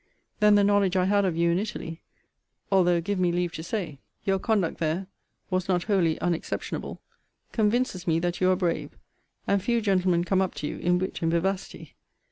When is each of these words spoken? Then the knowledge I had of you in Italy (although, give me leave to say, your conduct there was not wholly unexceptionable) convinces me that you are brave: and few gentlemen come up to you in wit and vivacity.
Then 0.39 0.55
the 0.55 0.63
knowledge 0.63 0.95
I 0.97 1.05
had 1.05 1.25
of 1.25 1.37
you 1.37 1.51
in 1.51 1.59
Italy 1.59 2.01
(although, 2.71 3.01
give 3.01 3.19
me 3.19 3.31
leave 3.31 3.51
to 3.51 3.61
say, 3.61 3.99
your 4.25 4.39
conduct 4.39 4.79
there 4.79 5.05
was 5.51 5.69
not 5.69 5.83
wholly 5.83 6.17
unexceptionable) 6.19 6.99
convinces 7.51 8.07
me 8.07 8.17
that 8.17 8.41
you 8.41 8.49
are 8.49 8.55
brave: 8.55 8.97
and 9.45 9.61
few 9.61 9.79
gentlemen 9.79 10.23
come 10.23 10.41
up 10.41 10.55
to 10.55 10.65
you 10.67 10.79
in 10.79 10.97
wit 10.97 11.21
and 11.21 11.29
vivacity. 11.31 11.93